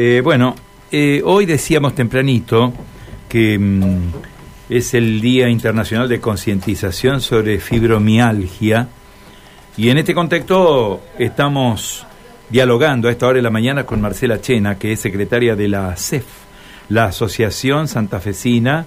Eh, 0.00 0.20
bueno, 0.22 0.54
eh, 0.92 1.22
hoy 1.24 1.44
decíamos 1.44 1.92
tempranito 1.92 2.72
que 3.28 3.58
mm, 3.58 4.12
es 4.68 4.94
el 4.94 5.20
Día 5.20 5.48
Internacional 5.48 6.08
de 6.08 6.20
Concientización 6.20 7.20
sobre 7.20 7.58
Fibromialgia 7.58 8.86
y 9.76 9.90
en 9.90 9.98
este 9.98 10.14
contexto 10.14 11.00
estamos 11.18 12.06
dialogando 12.48 13.08
a 13.08 13.10
esta 13.10 13.26
hora 13.26 13.38
de 13.38 13.42
la 13.42 13.50
mañana 13.50 13.86
con 13.86 14.00
Marcela 14.00 14.40
Chena, 14.40 14.78
que 14.78 14.92
es 14.92 15.00
secretaria 15.00 15.56
de 15.56 15.66
la 15.66 15.96
CEF, 15.96 16.26
la 16.90 17.06
Asociación 17.06 17.88
Santafesina 17.88 18.86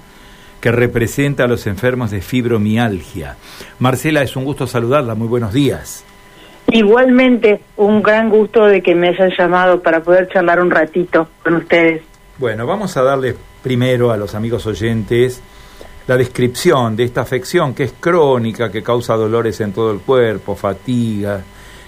que 0.62 0.72
representa 0.72 1.44
a 1.44 1.48
los 1.48 1.68
enfermos 1.68 2.12
de 2.12 2.22
fibromialgia. 2.22 3.36
Marcela, 3.80 4.22
es 4.22 4.38
un 4.38 4.46
gusto 4.46 4.66
saludarla, 4.66 5.14
muy 5.16 5.28
buenos 5.28 5.52
días. 5.52 6.06
Igualmente, 6.72 7.62
un 7.78 8.02
gran 8.02 8.30
gusto 8.30 8.66
de 8.66 8.82
que 8.82 8.96
me 8.96 9.10
hayan 9.10 9.32
llamado 9.38 9.82
para 9.82 10.02
poder 10.02 10.30
charlar 10.30 10.62
un 10.62 10.72
ratito 10.72 11.28
con 11.44 11.56
ustedes. 11.56 12.02
Bueno, 12.38 12.66
vamos 12.66 12.96
a 12.98 13.04
darle 13.04 13.36
primero 13.62 14.12
a 14.12 14.18
los 14.18 14.36
amigos 14.36 14.66
oyentes 14.66 15.42
la 16.08 16.18
descripción 16.18 16.96
de 16.96 17.04
esta 17.04 17.22
afección 17.22 17.74
que 17.74 17.84
es 17.84 17.94
crónica, 18.00 18.72
que 18.72 18.82
causa 18.82 19.16
dolores 19.16 19.60
en 19.62 19.72
todo 19.74 19.92
el 19.92 20.00
cuerpo, 20.00 20.56
fatiga, 20.56 21.42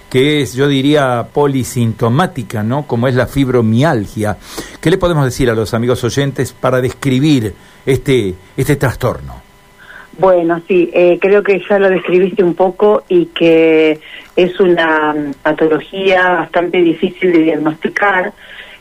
que 0.09 0.41
es, 0.41 0.53
yo 0.53 0.67
diría, 0.67 1.27
polisintomática, 1.33 2.61
¿no? 2.61 2.85
Como 2.85 3.07
es 3.07 3.15
la 3.15 3.25
fibromialgia. 3.25 4.37
¿Qué 4.79 4.91
le 4.91 4.97
podemos 4.97 5.25
decir 5.25 5.49
a 5.49 5.55
los 5.55 5.73
amigos 5.73 6.03
oyentes 6.03 6.53
para 6.53 6.79
describir 6.81 7.53
este, 7.85 8.35
este 8.55 8.75
trastorno? 8.75 9.41
Bueno, 10.19 10.61
sí, 10.67 10.91
eh, 10.93 11.17
creo 11.19 11.41
que 11.41 11.59
ya 11.67 11.79
lo 11.79 11.89
describiste 11.89 12.43
un 12.43 12.53
poco 12.53 13.03
y 13.09 13.25
que 13.27 13.99
es 14.35 14.59
una 14.59 15.15
patología 15.41 16.29
bastante 16.31 16.79
difícil 16.79 17.31
de 17.31 17.39
diagnosticar. 17.39 18.33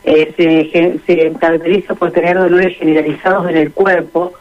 Eh, 0.05 0.33
se, 0.35 0.99
se 1.05 1.31
caracteriza 1.39 1.95
por 1.95 2.11
tener 2.11 2.37
dolores 2.37 2.77
generalizados 2.77 3.49
en 3.49 3.55
el 3.55 3.71
cuerpo 3.71 4.33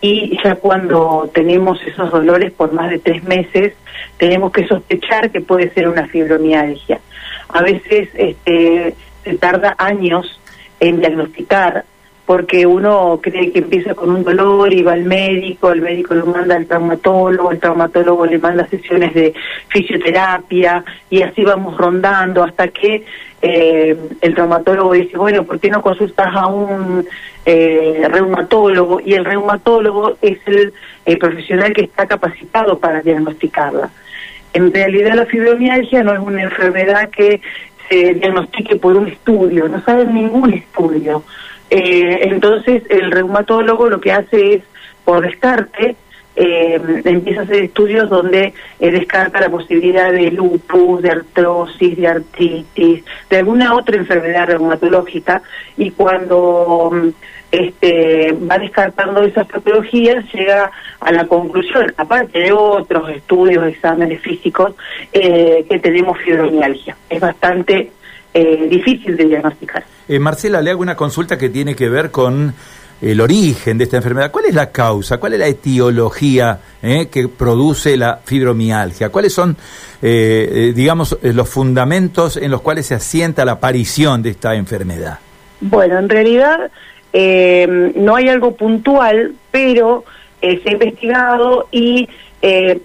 y 0.00 0.38
ya 0.44 0.56
cuando 0.56 1.30
tenemos 1.32 1.80
esos 1.86 2.10
dolores 2.10 2.52
por 2.52 2.72
más 2.72 2.90
de 2.90 2.98
tres 2.98 3.24
meses, 3.24 3.72
tenemos 4.18 4.52
que 4.52 4.66
sospechar 4.66 5.30
que 5.30 5.40
puede 5.40 5.72
ser 5.72 5.88
una 5.88 6.06
fibromialgia. 6.06 7.00
A 7.48 7.62
veces 7.62 8.08
este, 8.14 8.94
se 9.24 9.38
tarda 9.38 9.74
años 9.78 10.40
en 10.80 11.00
diagnosticar 11.00 11.84
porque 12.26 12.66
uno 12.66 13.20
cree 13.22 13.52
que 13.52 13.60
empieza 13.60 13.94
con 13.94 14.10
un 14.10 14.24
dolor 14.24 14.72
y 14.72 14.82
va 14.82 14.94
al 14.94 15.04
médico, 15.04 15.70
el 15.70 15.80
médico 15.80 16.12
lo 16.12 16.26
manda 16.26 16.56
al 16.56 16.66
traumatólogo, 16.66 17.52
el 17.52 17.60
traumatólogo 17.60 18.26
le 18.26 18.38
manda 18.38 18.66
sesiones 18.66 19.14
de 19.14 19.32
fisioterapia 19.68 20.84
y 21.08 21.22
así 21.22 21.44
vamos 21.44 21.76
rondando 21.76 22.42
hasta 22.42 22.66
que 22.68 23.04
eh, 23.42 23.96
el 24.20 24.34
traumatólogo 24.34 24.92
dice, 24.92 25.16
bueno, 25.16 25.44
¿por 25.44 25.60
qué 25.60 25.70
no 25.70 25.80
consultas 25.80 26.34
a 26.34 26.48
un 26.48 27.06
eh, 27.44 28.08
reumatólogo? 28.10 29.00
Y 29.04 29.14
el 29.14 29.24
reumatólogo 29.24 30.16
es 30.20 30.38
el, 30.46 30.72
el 31.04 31.18
profesional 31.18 31.72
que 31.72 31.82
está 31.84 32.06
capacitado 32.06 32.76
para 32.80 33.02
diagnosticarla. 33.02 33.88
En 34.52 34.72
realidad 34.72 35.14
la 35.14 35.26
fibromialgia 35.26 36.02
no 36.02 36.12
es 36.12 36.18
una 36.18 36.42
enfermedad 36.42 37.08
que 37.10 37.40
se 37.88 38.14
diagnostique 38.14 38.76
por 38.76 38.96
un 38.96 39.06
estudio, 39.06 39.68
no 39.68 39.80
sabe 39.82 40.06
ningún 40.06 40.54
estudio. 40.54 41.22
Eh, 41.70 42.28
entonces 42.28 42.84
el 42.88 43.10
reumatólogo 43.10 43.88
lo 43.88 44.00
que 44.00 44.12
hace 44.12 44.54
es, 44.54 44.62
por 45.04 45.22
descarte, 45.22 45.96
eh, 46.38 46.78
empieza 47.04 47.40
a 47.40 47.44
hacer 47.44 47.62
estudios 47.64 48.10
donde 48.10 48.52
eh, 48.78 48.90
descarta 48.90 49.40
la 49.40 49.48
posibilidad 49.48 50.12
de 50.12 50.30
lupus, 50.30 51.00
de 51.00 51.10
artrosis, 51.10 51.96
de 51.96 52.06
artritis, 52.06 53.04
de 53.30 53.36
alguna 53.38 53.74
otra 53.74 53.96
enfermedad 53.96 54.46
reumatológica 54.46 55.42
y 55.78 55.92
cuando 55.92 56.90
mm, 56.92 57.08
este, 57.52 58.32
va 58.32 58.58
descartando 58.58 59.22
esas 59.22 59.46
patologías 59.46 60.26
llega 60.34 60.70
a 61.00 61.12
la 61.12 61.26
conclusión, 61.26 61.92
aparte 61.96 62.38
de 62.40 62.52
otros 62.52 63.08
estudios, 63.10 63.66
exámenes 63.66 64.20
físicos, 64.20 64.74
que 65.12 65.80
tenemos 65.80 66.18
fibromialgia. 66.18 66.96
Es 67.08 67.20
bastante 67.20 67.92
difícil 68.44 69.16
de 69.16 69.24
diagnosticar. 69.24 69.84
Eh, 70.08 70.18
Marcela, 70.18 70.62
le 70.62 70.70
hago 70.70 70.82
una 70.82 70.94
consulta 70.94 71.36
que 71.36 71.48
tiene 71.48 71.74
que 71.74 71.88
ver 71.88 72.10
con 72.10 72.54
el 73.00 73.20
origen 73.20 73.76
de 73.76 73.84
esta 73.84 73.96
enfermedad. 73.96 74.30
¿Cuál 74.30 74.46
es 74.46 74.54
la 74.54 74.70
causa? 74.70 75.18
¿Cuál 75.18 75.34
es 75.34 75.38
la 75.40 75.48
etiología 75.48 76.58
eh, 76.82 77.08
que 77.08 77.28
produce 77.28 77.96
la 77.96 78.20
fibromialgia? 78.24 79.10
¿Cuáles 79.10 79.32
son, 79.32 79.56
eh, 80.00 80.72
digamos, 80.74 81.18
los 81.22 81.48
fundamentos 81.48 82.36
en 82.36 82.50
los 82.50 82.62
cuales 82.62 82.86
se 82.86 82.94
asienta 82.94 83.44
la 83.44 83.52
aparición 83.52 84.22
de 84.22 84.30
esta 84.30 84.54
enfermedad? 84.54 85.18
Bueno, 85.60 85.98
en 85.98 86.08
realidad 86.08 86.70
no 87.94 88.14
hay 88.14 88.28
algo 88.28 88.54
puntual, 88.54 89.34
pero 89.50 90.04
se 90.40 90.60
ha 90.66 90.72
investigado 90.72 91.66
y 91.70 92.06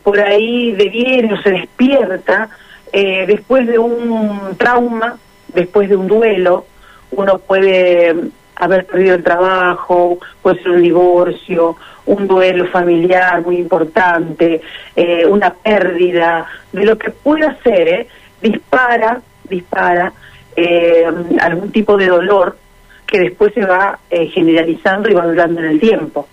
por 0.04 0.20
ahí 0.22 0.72
deviene 0.72 1.34
o 1.34 1.42
se 1.42 1.52
despierta 1.52 2.50
después 2.94 3.68
de 3.68 3.78
un 3.78 4.56
trauma, 4.58 5.18
después 5.54 5.90
de 5.90 5.96
un 5.96 6.08
duelo, 6.08 6.66
uno 7.12 7.40
puede 7.40 8.16
haber 8.56 8.86
perdido 8.86 9.16
el 9.16 9.24
trabajo, 9.24 10.20
puede 10.42 10.62
ser 10.62 10.72
un 10.72 10.82
divorcio, 10.82 11.76
un 12.06 12.28
duelo 12.28 12.66
familiar 12.68 13.42
muy 13.42 13.58
importante, 13.58 14.62
eh, 14.96 15.26
una 15.26 15.54
pérdida, 15.54 16.46
de 16.72 16.86
lo 16.86 16.98
que 16.98 17.12
pueda 17.12 17.58
ser, 17.64 17.88
¿eh? 17.88 18.08
dispara, 18.42 19.22
dispara 19.50 20.14
eh, 20.56 21.06
algún 21.40 21.72
tipo 21.72 21.98
de 21.98 22.08
dolor 22.08 22.58
que 23.06 23.20
después 23.20 23.54
se 23.54 23.66
va 23.66 24.00
generalizando 24.10 25.10
y 25.10 25.14
va 25.14 25.26
durando 25.26 25.60
en 25.60 25.66
el 25.68 25.80
tiempo. 25.82 26.28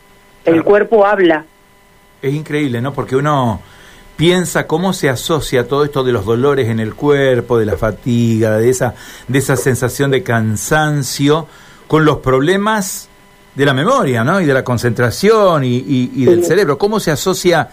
El 0.45 0.63
cuerpo 0.63 1.05
habla. 1.05 1.45
Es 2.23 2.33
increíble, 2.33 2.81
¿no? 2.81 2.93
Porque 2.93 3.17
uno 3.17 3.61
piensa 4.19 4.67
cómo 4.67 4.95
se 4.95 5.09
asocia 5.09 5.69
todo 5.69 5.85
esto 5.85 6.03
de 6.03 6.11
los 6.11 6.25
dolores 6.25 6.69
en 6.69 6.81
el 6.81 6.97
cuerpo, 6.97 7.57
de 7.57 7.65
la 7.65 7.77
fatiga, 7.77 8.59
de 8.59 8.69
esa, 8.69 8.97
de 9.29 9.39
esa 9.39 9.57
sensación 9.57 10.11
de 10.11 10.25
cansancio, 10.25 11.47
con 11.87 12.05
los 12.05 12.19
problemas 12.19 13.09
de 13.55 13.65
la 13.65 13.73
memoria, 13.73 14.25
¿no? 14.25 14.41
Y 14.41 14.45
de 14.45 14.53
la 14.53 14.65
concentración 14.65 15.63
y, 15.65 16.25
del 16.25 16.45
cerebro. 16.45 16.77
¿Cómo 16.79 16.99
se 16.99 17.13
asocia, 17.13 17.69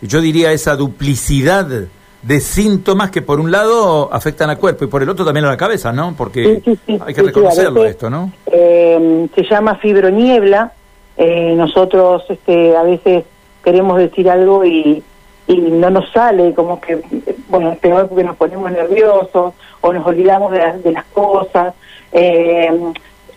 yo 0.00 0.20
diría, 0.20 0.52
esa 0.52 0.76
duplicidad 0.76 1.66
de 1.66 2.40
síntomas 2.40 3.10
que 3.10 3.20
por 3.20 3.40
un 3.40 3.50
lado 3.50 4.08
afectan 4.12 4.50
al 4.50 4.58
cuerpo 4.58 4.84
y 4.84 4.86
por 4.86 5.02
el 5.02 5.08
otro 5.08 5.24
también 5.24 5.46
a 5.46 5.48
la 5.48 5.56
cabeza, 5.56 5.92
¿no? 5.92 6.14
Porque 6.16 6.62
hay 7.04 7.12
que 7.12 7.22
reconocerlo 7.22 7.84
esto, 7.84 8.08
¿no? 8.08 8.32
Eh, 8.46 9.26
se 9.34 9.42
llama 9.42 9.74
fibroniebla. 9.74 10.72
Eh, 11.16 11.54
nosotros 11.56 12.22
este, 12.28 12.76
a 12.76 12.84
veces 12.84 13.24
queremos 13.64 13.98
decir 13.98 14.30
algo 14.30 14.64
y 14.64 15.02
y 15.48 15.56
no 15.56 15.88
nos 15.88 16.10
sale, 16.12 16.52
como 16.52 16.78
que, 16.78 17.00
bueno, 17.48 17.72
es 17.72 17.78
peor 17.78 18.06
porque 18.08 18.22
nos 18.22 18.36
ponemos 18.36 18.70
nerviosos 18.70 19.54
o 19.80 19.92
nos 19.92 20.06
olvidamos 20.06 20.52
de, 20.52 20.78
de 20.84 20.92
las 20.92 21.04
cosas. 21.06 21.74
Eh, 22.12 22.70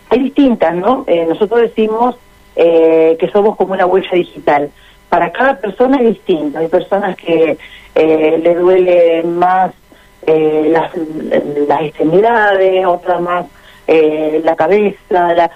hay 0.09 0.19
distintas, 0.19 0.75
¿no? 0.75 1.05
Eh, 1.07 1.25
nosotros 1.25 1.61
decimos 1.61 2.17
eh, 2.57 3.15
que 3.17 3.29
somos 3.29 3.55
como 3.55 3.73
una 3.73 3.85
huella 3.85 4.11
digital. 4.11 4.69
Para 5.07 5.31
cada 5.31 5.57
persona 5.57 6.01
es 6.01 6.09
distinto. 6.09 6.59
Hay 6.59 6.67
personas 6.67 7.15
que 7.15 7.57
le 7.95 8.55
duele 8.55 9.23
más 9.23 9.71
las, 10.25 10.91
las 11.67 11.81
extremidades, 11.81 12.85
otras 12.85 13.21
más 13.21 13.45
la 13.87 14.55
cabeza. 14.55 15.33
La... 15.33 15.51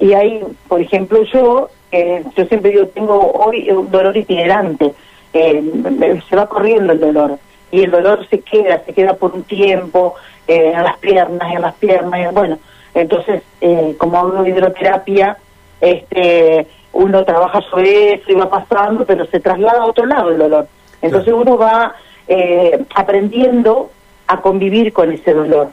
Y 0.00 0.14
hay, 0.14 0.42
por 0.68 0.80
ejemplo, 0.80 1.22
yo, 1.24 1.68
yo 1.92 2.44
siempre 2.46 2.70
digo, 2.70 2.86
tengo 2.88 3.32
hoy 3.32 3.70
un 3.70 3.90
dolor 3.90 4.16
itinerante 4.16 4.94
eh, 5.34 6.22
se 6.28 6.36
va 6.36 6.48
corriendo 6.48 6.92
el 6.92 7.00
dolor 7.00 7.38
y 7.74 7.82
el 7.82 7.90
dolor 7.90 8.24
se 8.30 8.38
queda, 8.38 8.82
se 8.86 8.92
queda 8.92 9.14
por 9.14 9.34
un 9.34 9.42
tiempo 9.42 10.14
eh, 10.46 10.72
en 10.74 10.84
las 10.84 10.96
piernas, 10.98 11.52
en 11.52 11.60
las 11.60 11.74
piernas, 11.74 12.32
bueno, 12.32 12.58
entonces 12.94 13.42
eh, 13.60 13.96
como 13.98 14.30
de 14.30 14.50
hidroterapia, 14.50 15.36
este, 15.80 16.68
uno 16.92 17.24
trabaja 17.24 17.60
sobre 17.62 18.14
eso 18.14 18.30
y 18.30 18.34
va 18.34 18.48
pasando, 18.48 19.04
pero 19.04 19.26
se 19.26 19.40
traslada 19.40 19.82
a 19.82 19.86
otro 19.86 20.06
lado 20.06 20.30
el 20.30 20.38
dolor. 20.38 20.68
Entonces 21.02 21.34
uno 21.34 21.58
va 21.58 21.96
eh, 22.28 22.84
aprendiendo 22.94 23.90
a 24.28 24.40
convivir 24.40 24.92
con 24.92 25.10
ese 25.10 25.34
dolor. 25.34 25.68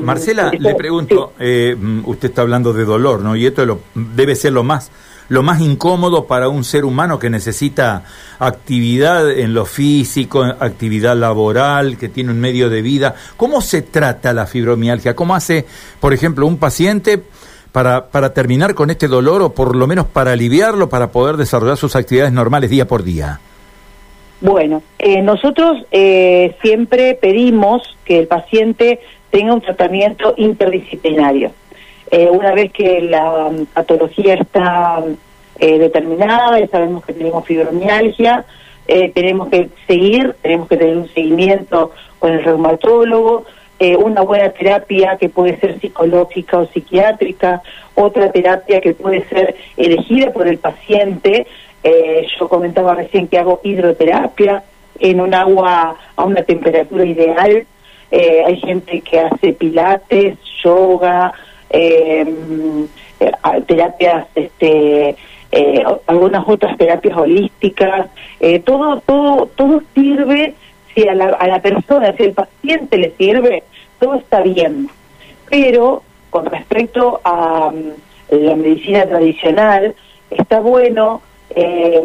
Marcela, 0.00 0.50
le 0.50 0.74
pregunto, 0.74 1.32
mm, 1.38 2.08
usted 2.08 2.30
está 2.30 2.42
hablando 2.42 2.72
de 2.72 2.84
dolor, 2.84 3.20
¿no? 3.20 3.36
Y 3.36 3.46
esto 3.46 3.64
lo, 3.64 3.78
debe 3.94 4.34
ser 4.34 4.52
lo 4.52 4.64
más 4.64 4.90
lo 5.30 5.44
más 5.44 5.60
incómodo 5.60 6.26
para 6.26 6.48
un 6.48 6.64
ser 6.64 6.84
humano 6.84 7.18
que 7.18 7.30
necesita 7.30 8.02
actividad 8.40 9.30
en 9.30 9.54
lo 9.54 9.64
físico, 9.64 10.42
actividad 10.42 11.16
laboral, 11.16 11.96
que 11.96 12.08
tiene 12.08 12.32
un 12.32 12.40
medio 12.40 12.68
de 12.68 12.82
vida. 12.82 13.14
¿Cómo 13.36 13.60
se 13.60 13.82
trata 13.82 14.32
la 14.32 14.46
fibromialgia? 14.46 15.14
¿Cómo 15.14 15.36
hace, 15.36 15.64
por 16.00 16.12
ejemplo, 16.12 16.48
un 16.48 16.58
paciente 16.58 17.22
para, 17.70 18.08
para 18.08 18.34
terminar 18.34 18.74
con 18.74 18.90
este 18.90 19.06
dolor 19.06 19.40
o 19.42 19.54
por 19.54 19.76
lo 19.76 19.86
menos 19.86 20.06
para 20.06 20.32
aliviarlo, 20.32 20.88
para 20.88 21.12
poder 21.12 21.36
desarrollar 21.36 21.76
sus 21.76 21.94
actividades 21.94 22.32
normales 22.32 22.68
día 22.68 22.88
por 22.88 23.04
día? 23.04 23.38
Bueno, 24.40 24.82
eh, 24.98 25.22
nosotros 25.22 25.78
eh, 25.92 26.56
siempre 26.60 27.14
pedimos 27.14 27.96
que 28.04 28.18
el 28.18 28.26
paciente 28.26 28.98
tenga 29.30 29.54
un 29.54 29.60
tratamiento 29.60 30.34
interdisciplinario. 30.36 31.52
Eh, 32.10 32.28
una 32.28 32.52
vez 32.52 32.72
que 32.72 33.02
la 33.02 33.50
patología 33.72 34.34
está 34.34 35.02
eh, 35.60 35.78
determinada, 35.78 36.58
ya 36.58 36.66
sabemos 36.66 37.04
que 37.04 37.12
tenemos 37.12 37.46
fibromialgia, 37.46 38.44
eh, 38.88 39.12
tenemos 39.14 39.48
que 39.48 39.68
seguir, 39.86 40.34
tenemos 40.42 40.68
que 40.68 40.76
tener 40.76 40.96
un 40.96 41.08
seguimiento 41.10 41.92
con 42.18 42.32
el 42.32 42.42
reumatólogo, 42.42 43.44
una 43.98 44.20
buena 44.20 44.50
terapia 44.50 45.16
que 45.16 45.30
puede 45.30 45.58
ser 45.58 45.80
psicológica 45.80 46.58
o 46.58 46.66
psiquiátrica, 46.66 47.62
otra 47.94 48.30
terapia 48.30 48.78
que 48.82 48.92
puede 48.92 49.26
ser 49.26 49.56
elegida 49.78 50.34
por 50.34 50.46
el 50.46 50.58
paciente. 50.58 51.46
yo 52.38 52.46
comentaba 52.50 52.94
recién 52.94 53.26
que 53.26 53.38
hago 53.38 53.62
hidroterapia 53.64 54.64
en 54.98 55.22
un 55.22 55.32
agua 55.32 55.96
a 56.14 56.24
una 56.24 56.42
temperatura 56.42 57.06
ideal. 57.06 57.66
hay 58.10 58.56
gente 58.58 59.00
que 59.00 59.18
hace 59.18 59.54
pilates, 59.54 60.36
yoga, 60.62 61.32
eh, 61.32 61.49
terapias, 63.66 64.26
este, 64.34 65.16
eh, 65.52 65.84
algunas 66.06 66.46
otras 66.46 66.76
terapias 66.76 67.16
holísticas, 67.16 68.06
eh, 68.40 68.60
todo, 68.60 69.00
todo, 69.00 69.46
todo 69.46 69.82
sirve 69.94 70.54
si 70.94 71.08
a 71.08 71.14
la, 71.14 71.26
a 71.26 71.46
la 71.46 71.60
persona, 71.60 72.14
si 72.16 72.24
el 72.24 72.32
paciente 72.32 72.98
le 72.98 73.12
sirve, 73.16 73.64
todo 73.98 74.14
está 74.14 74.40
bien. 74.40 74.88
Pero 75.48 76.02
con 76.30 76.46
respecto 76.46 77.20
a 77.24 77.72
mm, 77.72 78.44
la 78.44 78.56
medicina 78.56 79.06
tradicional, 79.06 79.94
está 80.30 80.60
bueno 80.60 81.22
eh, 81.54 82.00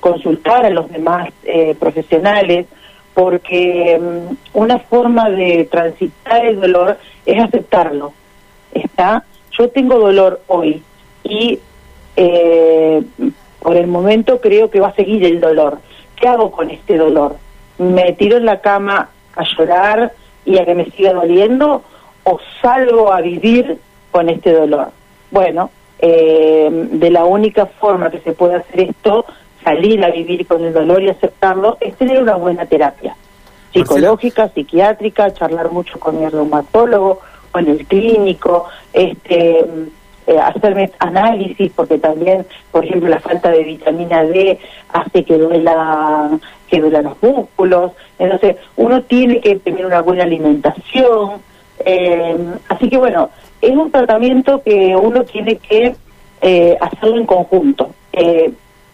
consultar 0.00 0.66
a 0.66 0.70
los 0.70 0.90
demás 0.90 1.30
profesionales 1.78 2.66
porque 3.14 3.98
mm, 3.98 4.58
una 4.58 4.78
forma 4.78 5.30
de 5.30 5.66
transitar 5.70 6.44
el 6.44 6.60
dolor 6.60 6.98
es 7.24 7.42
aceptarlo 7.42 8.12
está, 8.74 9.24
yo 9.58 9.68
tengo 9.68 9.98
dolor 9.98 10.40
hoy 10.46 10.82
y 11.24 11.58
eh, 12.16 13.02
por 13.60 13.76
el 13.76 13.86
momento 13.86 14.40
creo 14.40 14.70
que 14.70 14.80
va 14.80 14.88
a 14.88 14.94
seguir 14.94 15.24
el 15.24 15.40
dolor. 15.40 15.78
¿Qué 16.16 16.28
hago 16.28 16.50
con 16.50 16.70
este 16.70 16.96
dolor? 16.96 17.36
¿Me 17.78 18.12
tiro 18.12 18.36
en 18.36 18.46
la 18.46 18.60
cama 18.60 19.10
a 19.34 19.44
llorar 19.56 20.12
y 20.44 20.58
a 20.58 20.64
que 20.64 20.74
me 20.74 20.86
siga 20.90 21.12
doliendo 21.12 21.82
o 22.24 22.40
salgo 22.60 23.12
a 23.12 23.20
vivir 23.20 23.78
con 24.10 24.28
este 24.28 24.52
dolor? 24.52 24.88
Bueno, 25.30 25.70
eh, 25.98 26.68
de 26.70 27.10
la 27.10 27.24
única 27.24 27.66
forma 27.66 28.10
que 28.10 28.20
se 28.20 28.32
puede 28.32 28.56
hacer 28.56 28.80
esto, 28.80 29.24
salir 29.64 30.04
a 30.04 30.10
vivir 30.10 30.46
con 30.46 30.64
el 30.64 30.72
dolor 30.72 31.02
y 31.02 31.08
aceptarlo, 31.08 31.78
es 31.80 31.96
tener 31.96 32.20
una 32.20 32.36
buena 32.36 32.66
terapia 32.66 33.16
psicológica, 33.72 34.48
psiquiátrica, 34.48 35.32
charlar 35.32 35.70
mucho 35.72 35.98
con 35.98 36.22
el 36.22 36.30
reumatólogo, 36.30 37.20
en 37.60 37.68
el 37.68 37.86
clínico, 37.86 38.66
este, 38.92 39.64
eh, 40.24 40.38
hacerme 40.38 40.88
análisis, 41.00 41.72
porque 41.74 41.98
también, 41.98 42.46
por 42.70 42.84
ejemplo, 42.84 43.08
la 43.08 43.18
falta 43.18 43.50
de 43.50 43.64
vitamina 43.64 44.22
D 44.22 44.56
hace 44.92 45.24
que 45.24 45.36
duela 45.36 46.38
que 46.68 46.80
duelan 46.80 47.04
los 47.04 47.22
músculos. 47.22 47.90
Entonces, 48.20 48.56
uno 48.76 49.02
tiene 49.02 49.40
que 49.40 49.56
tener 49.56 49.84
una 49.84 50.00
buena 50.00 50.22
alimentación. 50.22 51.42
Eh, 51.84 52.36
así 52.68 52.88
que, 52.88 52.98
bueno, 52.98 53.30
es 53.60 53.72
un 53.72 53.90
tratamiento 53.90 54.62
que 54.62 54.94
uno 54.94 55.24
tiene 55.24 55.56
que 55.56 55.96
eh, 56.40 56.78
hacerlo 56.80 57.16
en 57.16 57.26
conjunto. 57.26 57.90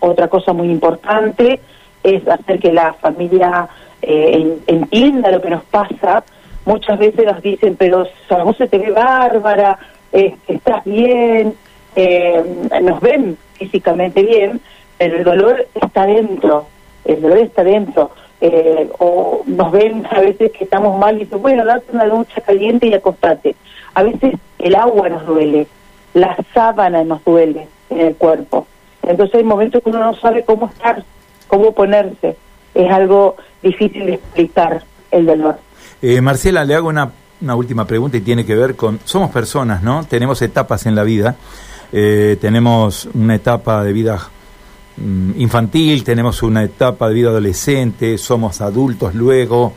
otra 0.01 0.29
cosa 0.29 0.55
muy 0.55 0.71
importante 0.71 1.61
es 2.03 2.27
hacer 2.27 2.59
que 2.59 2.73
la 2.73 2.95
familia 2.95 3.69
entienda 4.01 5.31
lo 5.31 5.43
que 5.43 5.51
nos 5.51 5.65
pasa, 5.65 6.25
muchas 6.69 6.99
veces 6.99 7.25
nos 7.25 7.41
dicen, 7.41 7.77
pero 7.77 8.07
vos 8.45 8.57
se 8.57 8.69
te 8.69 8.79
ve 8.79 8.91
bárbara, 8.91 9.79
eh, 10.13 10.37
estás 10.47 10.85
bien, 10.85 11.55
eh, 11.97 12.45
nos 12.83 13.01
ven 13.01 13.39
físicamente 13.55 14.23
bien, 14.23 14.61
pero 14.99 15.17
el 15.17 15.25
dolor 15.25 15.67
está 15.75 16.05
dentro, 16.07 16.67
el 17.07 17.23
dolor 17.23 17.39
está 17.39 17.65
dentro. 17.65 18.11
Eh, 18.41 18.89
o 18.99 19.43
nos 19.47 19.73
ven 19.73 20.07
a 20.11 20.21
veces 20.21 20.53
que 20.53 20.63
estamos 20.63 20.97
mal 20.97 21.17
y 21.17 21.25
dicen, 21.25 21.43
bueno, 21.43 21.65
date 21.65 21.87
una 21.93 22.07
ducha 22.07 22.41
caliente 22.43 22.87
y 22.87 22.95
acostate. 22.95 23.57
A 23.95 24.03
veces 24.03 24.35
el 24.59 24.75
agua 24.77 25.09
nos 25.09 25.27
duele, 25.27 25.67
la 26.15 26.37
sábana 26.55 27.03
nos 27.03 27.25
duele 27.25 27.67
en 27.91 28.01
el 28.01 28.15
cuerpo. 28.15 28.67
Entonces 29.03 29.37
hay 29.37 29.45
momentos 29.45 29.83
que 29.83 29.91
uno 29.91 30.01
no 30.01 30.15
sabe 30.15 30.45
cómo 30.45 30.67
estar, 30.67 31.03
cómo 31.49 31.73
ponerse. 31.73 32.37
Es 32.75 32.91
algo 32.91 33.37
difícil 33.63 34.07
de 34.07 34.15
explicar 34.15 34.83
el 35.11 35.27
dolor. 35.27 35.57
Eh, 36.01 36.21
Marcela, 36.21 36.65
le 36.65 36.77
hago 36.77 36.89
una, 36.89 37.11
última 37.57 37.85
pregunta 37.85 38.17
y 38.17 38.21
tiene 38.21 38.47
que 38.47 38.55
ver 38.55 38.77
con, 38.77 39.01
somos 39.05 39.31
personas, 39.31 39.83
¿no? 39.83 40.05
Tenemos 40.05 40.41
etapas 40.43 40.87
en 40.87 40.95
la 40.95 41.03
vida, 41.03 41.35
eh, 41.93 42.37
tenemos 42.41 43.09
una 43.15 43.35
etapa 43.35 43.83
de 43.83 43.93
vida 43.93 44.21
mm, 44.97 45.41
infantil, 45.41 46.05
tenemos 46.05 46.45
una 46.45 46.63
etapa 46.63 47.09
de 47.09 47.15
vida 47.15 47.31
adolescente, 47.31 48.17
somos 48.17 48.61
adultos 48.61 49.15
luego, 49.15 49.73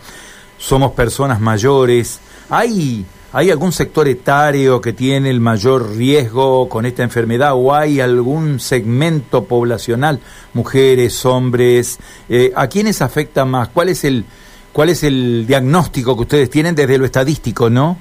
somos 0.60 0.92
personas 0.92 1.42
mayores. 1.42 2.20
¿Hay, 2.52 3.04
¿Hay 3.34 3.50
algún 3.50 3.72
sector 3.72 4.08
etario 4.08 4.80
que 4.80 4.94
tiene 4.94 5.32
el 5.32 5.40
mayor 5.40 5.96
riesgo 5.96 6.70
con 6.70 6.86
esta 6.86 7.02
enfermedad 7.02 7.54
o 7.56 7.74
hay 7.74 8.00
algún 8.00 8.60
segmento 8.60 9.46
poblacional, 9.46 10.20
mujeres, 10.54 11.26
hombres? 11.26 11.98
Eh, 12.30 12.52
¿A 12.56 12.68
quiénes 12.68 13.02
afecta 13.02 13.44
más? 13.44 13.70
¿Cuál 13.70 13.90
es 13.90 14.04
el, 14.04 14.24
¿Cuál 14.74 14.90
es 14.90 15.04
el 15.04 15.46
diagnóstico 15.46 16.16
que 16.16 16.22
ustedes 16.22 16.50
tienen 16.50 16.76
desde 16.76 16.98
lo 16.98 17.06
estadístico, 17.06 17.70
no? 17.70 17.98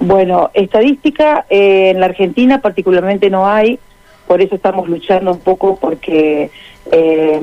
Bueno, 0.00 0.50
estadística 0.54 1.44
eh, 1.50 1.90
en 1.90 2.00
la 2.00 2.06
Argentina 2.06 2.60
particularmente 2.60 3.30
no 3.30 3.46
hay, 3.46 3.78
por 4.26 4.40
eso 4.40 4.54
estamos 4.54 4.88
luchando 4.88 5.32
un 5.32 5.40
poco 5.40 5.76
porque 5.76 6.50
eh, 6.92 7.40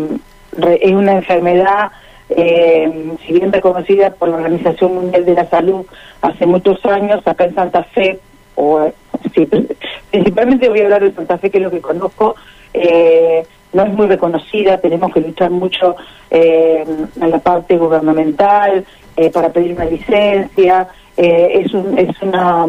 es 0.82 0.92
una 0.92 1.14
enfermedad, 1.14 1.92
eh, 2.30 3.12
si 3.26 3.34
bien 3.34 3.52
reconocida 3.52 4.12
por 4.12 4.30
la 4.30 4.38
Organización 4.38 4.96
Mundial 4.96 5.26
de 5.26 5.34
la 5.34 5.50
Salud 5.50 5.86
hace 6.22 6.46
muchos 6.46 6.84
años, 6.86 7.26
acá 7.28 7.46
en 7.46 7.56
Santa 7.56 7.84
Fe, 7.84 8.20
o 8.56 8.92
principalmente 10.12 10.70
voy 10.70 10.82
a 10.82 10.84
hablar 10.86 11.04
de 11.04 11.12
Santa 11.12 11.38
Fe, 11.38 11.50
que 11.50 11.58
es 11.58 11.64
lo 11.64 11.72
que 11.72 11.82
conozco, 11.82 12.36
eh, 12.74 13.46
no 13.76 13.84
es 13.84 13.94
muy 13.94 14.08
reconocida, 14.08 14.78
tenemos 14.78 15.14
que 15.14 15.20
luchar 15.20 15.52
mucho 15.52 15.96
eh, 16.32 16.86
en 17.22 17.30
la 17.30 17.40
parte 17.40 17.78
gubernamental 17.78 18.86
eh, 19.18 19.30
para 19.30 19.50
pedir 19.50 19.74
una 19.74 19.86
licencia, 19.86 20.88
eh, 21.18 21.62
es, 21.64 21.74
un, 21.74 21.98
es, 21.98 22.22
una, 22.22 22.66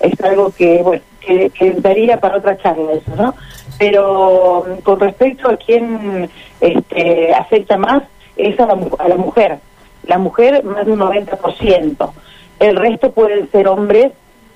es 0.00 0.20
algo 0.20 0.50
que, 0.50 0.82
bueno, 0.82 1.02
que, 1.20 1.50
que, 1.50 1.72
daría 1.72 2.18
para 2.18 2.38
otra 2.38 2.58
charla 2.58 2.92
eso, 2.92 3.14
¿no? 3.16 3.34
Pero 3.78 4.66
con 4.82 4.98
respecto 4.98 5.48
a 5.48 5.56
quién 5.56 6.28
este, 6.60 7.32
afecta 7.32 7.76
más, 7.76 8.02
es 8.36 8.58
a 8.58 8.66
la, 8.66 8.78
a 8.98 9.08
la 9.08 9.16
mujer. 9.16 9.58
La 10.06 10.18
mujer 10.18 10.64
más 10.64 10.84
de 10.84 10.92
un 10.92 11.00
90%. 11.00 12.10
El 12.58 12.76
resto 12.76 13.12
pueden 13.12 13.50
ser 13.50 13.68
hombres, 13.68 14.12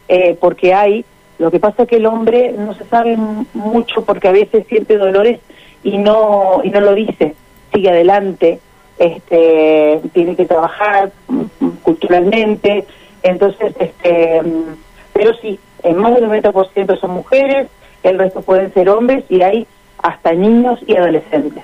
eh, 0.09 0.37
porque 0.41 0.75
hay, 0.75 1.05
lo 1.39 1.51
que 1.51 1.61
pasa 1.61 1.83
es 1.83 1.89
que 1.89 1.97
el 1.97 2.07
hombre 2.07 2.53
no 2.57 2.75
se 2.75 2.85
sabe 2.85 3.17
mucho 3.55 4.05
porque 4.05 4.29
a 4.29 4.33
veces 4.33 4.67
siente 4.69 4.99
dolores 4.99 5.41
y 5.85 5.99
no 5.99 6.61
y 6.65 6.71
no 6.71 6.81
lo 6.81 6.95
dice. 6.95 7.35
Sigue 7.73 7.91
adelante 7.91 8.61
este 8.99 10.01
tiene 10.13 10.35
que 10.35 10.47
trabajar 10.47 11.13
culturalmente. 11.83 12.85
Entonces 13.23 13.75
este 13.79 14.43
pero 15.13 15.33
sí 15.41 15.59
en 15.83 15.97
más 15.99 16.15
del 16.15 16.25
90% 16.25 16.99
son 16.99 17.11
mujeres 17.13 17.69
el 18.03 18.19
resto 18.19 18.43
pueden 18.43 18.73
ser 18.75 18.89
hombres 18.89 19.25
y 19.29 19.43
hay 19.43 19.67
hasta 20.03 20.33
niños 20.33 20.81
y 20.87 20.97
adolescentes. 20.97 21.63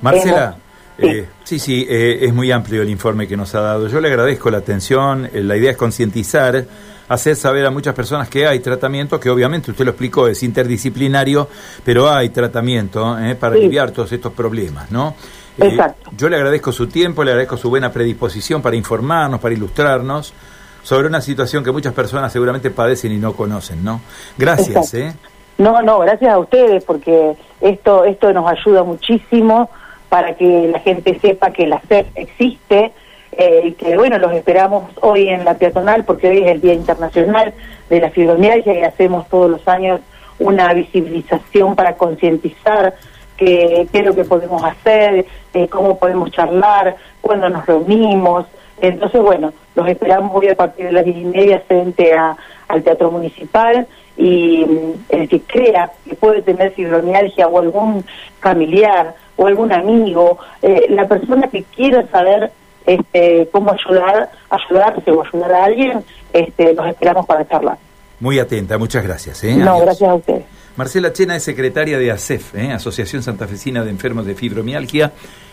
Marcela 0.00 0.56
eh, 0.98 1.28
sí, 1.44 1.58
sí, 1.58 1.86
eh, 1.88 2.18
es 2.22 2.34
muy 2.34 2.50
amplio 2.50 2.82
el 2.82 2.90
informe 2.90 3.28
que 3.28 3.36
nos 3.36 3.54
ha 3.54 3.60
dado. 3.60 3.88
Yo 3.88 4.00
le 4.00 4.08
agradezco 4.08 4.50
la 4.50 4.58
atención. 4.58 5.30
Eh, 5.32 5.42
la 5.42 5.56
idea 5.56 5.70
es 5.70 5.76
concientizar, 5.76 6.64
hacer 7.08 7.36
saber 7.36 7.66
a 7.66 7.70
muchas 7.70 7.94
personas 7.94 8.28
que 8.28 8.46
hay 8.46 8.58
tratamiento, 8.58 9.20
que 9.20 9.30
obviamente 9.30 9.70
usted 9.70 9.84
lo 9.84 9.92
explicó, 9.92 10.26
es 10.26 10.42
interdisciplinario, 10.42 11.48
pero 11.84 12.10
hay 12.10 12.30
tratamiento 12.30 13.16
para 13.38 13.54
aliviar 13.54 13.92
todos 13.92 14.10
estos 14.12 14.32
problemas, 14.32 14.90
¿no? 14.90 15.14
Exacto. 15.56 16.10
Yo 16.16 16.28
le 16.28 16.36
agradezco 16.36 16.72
su 16.72 16.86
tiempo, 16.88 17.24
le 17.24 17.30
agradezco 17.30 17.56
su 17.56 17.70
buena 17.70 17.90
predisposición 17.90 18.60
para 18.60 18.76
informarnos, 18.76 19.40
para 19.40 19.54
ilustrarnos 19.54 20.32
sobre 20.82 21.08
una 21.08 21.20
situación 21.20 21.64
que 21.64 21.72
muchas 21.72 21.92
personas 21.92 22.32
seguramente 22.32 22.70
padecen 22.70 23.12
y 23.12 23.18
no 23.18 23.34
conocen, 23.34 23.84
¿no? 23.84 24.00
Gracias, 24.36 24.94
¿eh? 24.94 25.14
No, 25.58 25.82
no, 25.82 25.98
gracias 25.98 26.32
a 26.32 26.38
ustedes 26.38 26.84
porque 26.84 27.36
esto 27.60 28.04
esto 28.04 28.32
nos 28.32 28.48
ayuda 28.48 28.84
muchísimo 28.84 29.68
para 30.08 30.34
que 30.34 30.68
la 30.68 30.80
gente 30.80 31.18
sepa 31.20 31.50
que 31.50 31.66
la 31.66 31.80
FED 31.80 32.06
existe, 32.14 32.92
eh, 33.32 33.74
que 33.78 33.96
bueno, 33.96 34.18
los 34.18 34.32
esperamos 34.32 34.90
hoy 35.00 35.28
en 35.28 35.44
la 35.44 35.54
peatonal 35.54 36.04
porque 36.04 36.28
hoy 36.28 36.38
es 36.38 36.50
el 36.50 36.60
Día 36.60 36.74
Internacional 36.74 37.52
de 37.88 38.00
la 38.00 38.10
Fibromialgia 38.10 38.78
y 38.78 38.82
hacemos 38.82 39.28
todos 39.28 39.50
los 39.50 39.68
años 39.68 40.00
una 40.38 40.72
visibilización 40.72 41.76
para 41.76 41.96
concientizar 41.96 42.94
qué 43.36 43.88
es 43.92 44.04
lo 44.04 44.14
que 44.14 44.24
podemos 44.24 44.62
hacer, 44.64 45.26
eh, 45.54 45.68
cómo 45.68 45.98
podemos 45.98 46.30
charlar, 46.32 46.96
cuándo 47.20 47.48
nos 47.48 47.64
reunimos. 47.66 48.46
Entonces, 48.80 49.20
bueno, 49.20 49.52
los 49.74 49.88
esperamos 49.88 50.32
hoy 50.34 50.48
a 50.48 50.56
partir 50.56 50.86
de 50.86 50.92
las 50.92 51.04
diez 51.04 51.18
y 51.18 51.24
media 51.24 51.62
frente 51.66 52.14
a, 52.14 52.36
al 52.66 52.82
Teatro 52.82 53.10
Municipal 53.10 53.86
y 54.18 54.64
mm, 54.64 54.92
el 55.08 55.28
que 55.28 55.40
crea 55.40 55.92
que 56.04 56.16
puede 56.16 56.42
tener 56.42 56.72
fibromialgia 56.72 57.46
o 57.46 57.58
algún 57.58 58.04
familiar 58.40 59.14
o 59.36 59.46
algún 59.46 59.72
amigo, 59.72 60.38
eh, 60.60 60.86
la 60.90 61.06
persona 61.06 61.48
que 61.48 61.62
quiera 61.62 62.06
saber 62.08 62.50
este, 62.84 63.48
cómo 63.52 63.72
ayudar, 63.72 64.30
ayudarse 64.50 65.10
o 65.12 65.22
ayudar 65.22 65.52
a 65.52 65.64
alguien, 65.64 66.04
este, 66.32 66.74
los 66.74 66.86
esperamos 66.88 67.24
para 67.24 67.46
charlar. 67.46 67.78
Muy 68.20 68.38
atenta, 68.38 68.76
muchas 68.78 69.04
gracias. 69.04 69.44
¿eh? 69.44 69.54
No, 69.56 69.78
gracias 69.80 70.10
a 70.10 70.14
ustedes. 70.14 70.44
Marcela 70.76 71.12
Chena 71.12 71.36
es 71.36 71.42
secretaria 71.42 71.98
de 71.98 72.10
ASEF, 72.10 72.54
¿eh? 72.54 72.72
Asociación 72.72 73.22
Santafesina 73.22 73.84
de 73.84 73.90
Enfermos 73.90 74.26
de 74.26 74.34
Fibromialgia, 74.34 75.12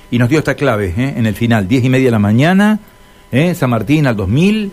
y 0.09 0.17
nos 0.17 0.29
dio 0.29 0.39
esta 0.39 0.55
clave 0.55 0.93
¿eh? 0.97 1.13
en 1.17 1.25
el 1.25 1.35
final, 1.35 1.67
diez 1.67 1.83
y 1.83 1.89
media 1.89 2.05
de 2.05 2.11
la 2.11 2.19
mañana, 2.19 2.79
¿eh? 3.31 3.53
San 3.53 3.69
Martín 3.69 4.07
al 4.07 4.15
2000, 4.15 4.71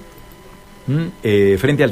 frente 1.59 1.85
al... 1.85 1.91